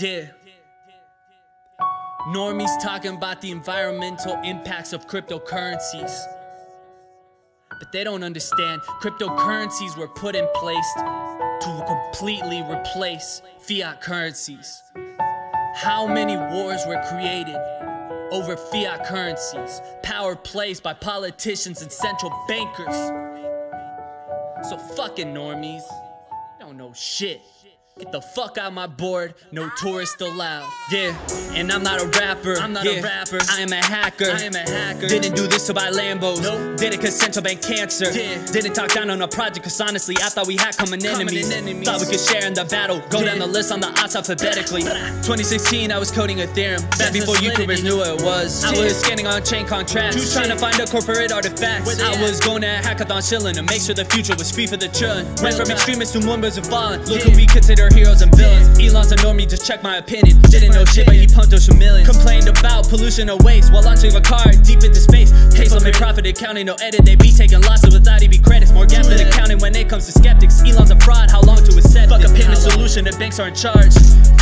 Yeah. 0.00 0.28
Normies 2.28 2.70
talking 2.82 3.16
about 3.16 3.42
the 3.42 3.50
environmental 3.50 4.40
impacts 4.42 4.94
of 4.94 5.06
cryptocurrencies. 5.06 6.18
But 7.68 7.92
they 7.92 8.04
don't 8.04 8.22
understand 8.22 8.80
cryptocurrencies 9.02 9.98
were 9.98 10.08
put 10.08 10.36
in 10.36 10.48
place 10.54 10.92
to 10.96 11.84
completely 11.86 12.62
replace 12.62 13.42
fiat 13.58 14.00
currencies. 14.00 14.82
How 15.74 16.06
many 16.06 16.36
wars 16.36 16.80
were 16.86 17.02
created 17.10 17.56
over 18.32 18.56
fiat 18.56 19.04
currencies? 19.06 19.82
Power 20.02 20.34
placed 20.34 20.82
by 20.82 20.94
politicians 20.94 21.82
and 21.82 21.92
central 21.92 22.32
bankers. 22.48 22.96
So 24.66 24.78
fucking 24.96 25.34
normies, 25.34 25.82
don't 26.58 26.78
know 26.78 26.92
shit. 26.94 27.42
Get 28.00 28.12
the 28.12 28.22
fuck 28.22 28.56
out 28.56 28.72
my 28.72 28.86
board, 28.86 29.34
no 29.52 29.68
tourists 29.76 30.22
allowed. 30.22 30.66
Yeah, 30.90 31.14
and 31.52 31.70
I'm 31.70 31.82
not 31.82 32.00
a 32.00 32.06
rapper. 32.18 32.54
I'm 32.54 32.72
not 32.72 32.86
yeah. 32.86 32.92
a 32.92 33.02
rapper. 33.02 33.38
I 33.50 33.60
am 33.60 33.74
a 33.74 33.84
hacker. 33.84 34.24
I 34.24 34.40
am 34.40 34.54
a 34.54 34.60
hacker. 34.60 35.06
Didn't 35.06 35.36
do 35.36 35.46
this 35.46 35.66
to 35.66 35.74
buy 35.74 35.90
Lambos. 35.90 36.40
Nope. 36.40 36.78
Did 36.78 36.94
it 36.94 37.02
cause 37.02 37.14
central 37.14 37.42
bank 37.42 37.60
cancer. 37.60 38.10
Yeah. 38.10 38.42
Didn't 38.46 38.72
talk 38.72 38.94
down 38.94 39.10
on 39.10 39.20
a 39.20 39.28
project 39.28 39.64
cause 39.64 39.78
honestly 39.82 40.16
I 40.16 40.30
thought 40.30 40.46
we 40.46 40.56
had 40.56 40.78
common 40.78 41.04
enemies. 41.04 41.50
enemies. 41.50 41.86
Thought 41.86 42.00
we 42.00 42.06
could 42.06 42.20
share 42.20 42.46
in 42.46 42.54
the 42.54 42.64
battle. 42.64 43.02
Go 43.10 43.18
yeah. 43.18 43.26
down 43.26 43.38
the 43.40 43.46
list 43.46 43.70
on 43.70 43.80
the 43.80 43.88
odds 44.00 44.16
alphabetically. 44.16 44.80
2016 44.80 45.92
I 45.92 45.98
was 45.98 46.10
coding 46.10 46.38
Ethereum. 46.38 46.80
Back 46.98 47.12
before 47.12 47.34
YouTubers 47.34 47.84
knew 47.84 47.98
what 47.98 48.18
it 48.18 48.24
was. 48.24 48.64
I 48.64 48.70
was 48.70 48.98
scanning 48.98 49.26
on 49.26 49.44
chain 49.44 49.66
contracts. 49.66 50.32
Trying 50.32 50.48
to 50.48 50.56
find 50.56 50.80
a 50.80 50.86
corporate 50.86 51.32
artifacts. 51.32 52.00
I 52.00 52.22
was 52.22 52.40
going 52.40 52.62
to 52.62 52.80
hackathon 52.80 53.28
chilling 53.28 53.56
to 53.56 53.62
make 53.62 53.82
sure 53.82 53.94
the 53.94 54.06
future 54.06 54.34
was 54.38 54.50
free 54.50 54.66
for 54.66 54.78
the 54.78 54.88
children. 54.88 55.26
Went 55.42 55.56
from 55.56 55.70
extremists 55.70 56.14
to 56.14 56.24
members 56.24 56.56
of 56.56 56.66
fallen. 56.66 57.04
Look 57.04 57.20
who 57.20 57.36
we 57.36 57.44
consider 57.44 57.89
heroes 57.92 58.22
and 58.22 58.34
villains. 58.34 58.78
Elon's 58.78 59.12
a 59.12 59.16
normie, 59.16 59.48
just 59.48 59.66
check 59.66 59.82
my 59.82 59.96
opinion. 59.96 60.40
Didn't 60.50 60.72
know 60.72 60.84
shit, 60.84 61.06
but 61.06 61.14
he 61.14 61.26
pumped 61.26 61.52
us 61.52 61.68
a 61.68 61.74
million. 61.74 62.06
Complained 62.06 62.48
about 62.48 62.88
pollution 62.88 63.30
or 63.30 63.38
waste 63.38 63.72
while 63.72 63.82
launching 63.82 64.14
a 64.14 64.20
car 64.20 64.50
deep 64.62 64.82
into 64.82 65.00
space. 65.00 65.30
Tesla 65.54 65.80
made 65.80 65.94
profit 65.94 66.26
accounting, 66.26 66.66
no 66.66 66.76
edit. 66.80 67.04
They 67.04 67.16
be 67.16 67.32
taking 67.32 67.60
losses 67.62 67.94
without 67.94 68.22
EV 68.22 68.42
credits. 68.42 68.72
More 68.72 68.86
gap 68.86 69.06
than 69.06 69.26
accounting 69.26 69.58
when 69.58 69.74
it 69.74 69.88
comes 69.88 70.06
to 70.06 70.12
skeptics. 70.12 70.62
Elon's 70.62 70.90
a 70.90 70.98
fraud, 71.00 71.30
how 71.30 71.40
long 71.42 71.58
to 71.64 71.76
accept 71.76 72.10
Fuck 72.10 72.24
a 72.24 72.28
payment 72.34 72.58
solution 72.58 73.04
the 73.04 73.12
banks 73.18 73.38
are 73.38 73.48
in 73.48 73.54
charge. 73.54 73.94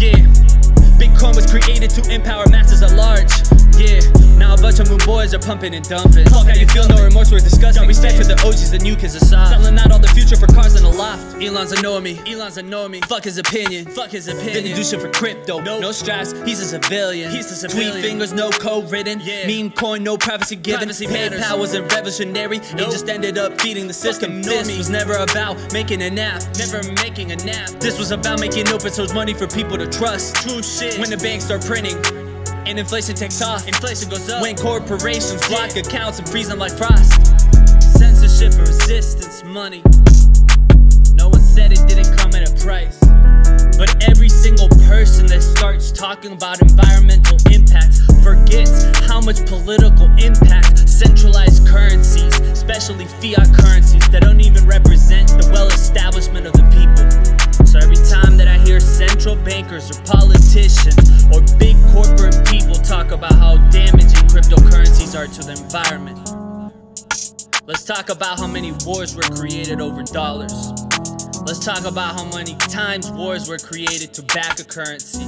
Yeah. 0.00 0.73
Bitcoin 0.98 1.34
was 1.34 1.46
created 1.46 1.90
to 1.90 2.12
empower 2.12 2.48
masses 2.48 2.82
at 2.82 2.92
large. 2.92 3.30
Yeah, 3.76 3.98
now 4.38 4.54
a 4.54 4.56
bunch 4.56 4.78
of 4.78 4.88
moon 4.88 5.00
boys 5.04 5.34
are 5.34 5.40
pumping 5.40 5.74
and 5.74 5.84
dumping. 5.88 6.26
Fuck 6.26 6.46
how 6.46 6.54
you 6.54 6.66
feel, 6.68 6.86
no 6.86 7.02
remorse, 7.02 7.32
we're 7.32 7.40
discussing. 7.40 7.82
Got 7.82 7.88
respect 7.88 8.16
for 8.16 8.24
the 8.24 8.40
OGs, 8.46 8.70
the 8.70 8.78
new 8.78 8.94
kids 8.94 9.16
aside. 9.16 9.48
Selling 9.48 9.76
out 9.78 9.90
all 9.90 9.98
the 9.98 10.08
future 10.08 10.36
for 10.36 10.46
cars 10.46 10.76
in 10.76 10.84
the 10.84 10.92
loft. 10.92 11.42
Elon's 11.42 11.72
a 11.72 11.76
normie, 11.76 12.16
Elon's 12.30 12.56
a 12.56 12.62
normie. 12.62 13.04
Fuck 13.06 13.24
his 13.24 13.36
opinion, 13.36 13.86
fuck 13.86 14.10
his 14.10 14.28
opinion. 14.28 14.54
Didn't 14.62 14.76
do 14.76 14.84
shit 14.84 15.00
for 15.00 15.10
crypto, 15.10 15.60
nope. 15.60 15.80
no 15.80 15.90
straps, 15.90 16.32
he's 16.44 16.60
a 16.60 16.64
civilian. 16.64 17.32
He's 17.32 17.50
a 17.50 17.56
civilian. 17.56 17.92
Tweet 17.92 18.04
fingers, 18.04 18.32
no 18.32 18.50
code 18.50 18.92
written. 18.92 19.20
Yeah. 19.20 19.48
Meme 19.48 19.72
coin, 19.72 20.04
no 20.04 20.16
privacy 20.16 20.54
given. 20.54 20.80
Privacy 20.80 21.06
PayPal 21.06 21.58
wasn't 21.58 21.92
revolutionary, 21.92 22.58
nope. 22.58 22.68
it 22.74 22.90
just 22.92 23.08
ended 23.08 23.38
up 23.38 23.60
feeding 23.60 23.88
the 23.88 23.94
system. 23.94 24.40
This 24.40 24.78
was 24.78 24.88
never 24.88 25.14
about 25.14 25.72
making 25.72 26.02
a 26.02 26.10
nap, 26.10 26.42
never 26.58 26.80
making 27.02 27.32
a 27.32 27.36
nap. 27.36 27.70
This 27.80 27.98
was 27.98 28.12
about 28.12 28.38
making 28.38 28.68
open 28.68 28.92
source 28.92 29.12
money 29.12 29.34
for 29.34 29.48
people 29.48 29.76
to 29.78 29.88
trust. 29.88 30.36
True 30.36 30.62
shit. 30.62 30.83
When 30.84 31.08
the 31.08 31.16
banks 31.16 31.46
start 31.46 31.64
printing, 31.64 31.96
and 32.66 32.78
inflation 32.78 33.14
takes 33.14 33.40
off. 33.40 33.66
Inflation 33.66 34.10
goes 34.10 34.28
up. 34.28 34.42
When 34.42 34.54
corporations 34.54 35.46
block 35.48 35.74
accounts 35.76 36.18
and 36.18 36.28
freeze 36.28 36.48
them 36.48 36.58
like 36.58 36.72
frost. 36.72 37.12
Censorship 37.80 38.52
and 38.52 38.68
resistance, 38.68 39.42
money. 39.44 39.82
No 41.14 41.30
one 41.30 41.40
said 41.40 41.72
it 41.72 41.80
didn't 41.88 42.14
come 42.18 42.34
at 42.34 42.44
a 42.44 42.52
price. 42.62 42.98
But 43.78 43.96
every 44.04 44.28
single 44.28 44.68
person 44.86 45.26
that 45.28 45.42
starts 45.42 45.90
talking 45.90 46.32
about 46.32 46.60
environmental 46.60 47.38
impacts 47.50 48.04
forgets 48.22 48.84
how 49.08 49.20
much 49.22 49.44
political 49.46 50.06
impact 50.18 50.86
centralized 50.88 51.66
currencies, 51.66 52.38
especially 52.40 53.06
fiat 53.06 53.48
currencies, 53.56 54.03
let's 67.66 67.84
talk 67.84 68.10
about 68.10 68.38
how 68.38 68.46
many 68.46 68.72
wars 68.84 69.16
were 69.16 69.22
created 69.22 69.80
over 69.80 70.02
dollars. 70.02 70.72
Let's 71.46 71.64
talk 71.64 71.84
about 71.84 72.14
how 72.14 72.24
many 72.24 72.54
times 72.56 73.10
wars 73.10 73.48
were 73.48 73.58
created 73.58 74.12
to 74.14 74.22
back 74.22 74.60
a 74.60 74.64
currency. 74.64 75.24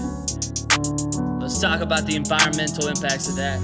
Let's 1.41 1.61
talk 1.61 1.81
about 1.81 2.07
the 2.07 2.17
environmental 2.17 2.89
impacts 2.89 3.29
of 3.29 3.37
that. 3.37 3.61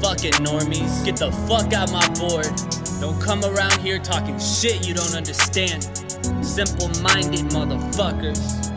Fuck 0.00 0.24
it, 0.24 0.34
normies. 0.34 1.04
Get 1.04 1.16
the 1.16 1.30
fuck 1.48 1.72
out 1.72 1.92
my 1.92 2.08
board. 2.18 2.50
Don't 3.00 3.20
come 3.20 3.44
around 3.44 3.80
here 3.80 3.98
talking 3.98 4.38
shit 4.38 4.86
you 4.86 4.94
don't 4.94 5.14
understand. 5.14 5.84
Simple 6.44 6.88
minded 7.02 7.46
motherfuckers. 7.50 8.71